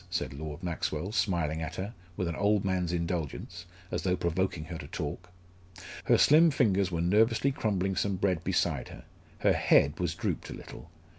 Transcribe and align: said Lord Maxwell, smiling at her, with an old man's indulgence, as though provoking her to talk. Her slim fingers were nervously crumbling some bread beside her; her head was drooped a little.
said 0.09 0.33
Lord 0.33 0.63
Maxwell, 0.63 1.11
smiling 1.11 1.61
at 1.61 1.75
her, 1.75 1.93
with 2.17 2.27
an 2.27 2.35
old 2.35 2.65
man's 2.65 2.91
indulgence, 2.91 3.67
as 3.91 4.01
though 4.01 4.15
provoking 4.17 4.63
her 4.65 4.77
to 4.79 4.87
talk. 4.87 5.29
Her 6.05 6.17
slim 6.17 6.49
fingers 6.49 6.89
were 6.91 7.01
nervously 7.01 7.51
crumbling 7.51 7.95
some 7.95 8.15
bread 8.15 8.43
beside 8.43 8.87
her; 8.87 9.03
her 9.41 9.53
head 9.53 9.99
was 9.99 10.15
drooped 10.15 10.49
a 10.49 10.53
little. 10.55 10.89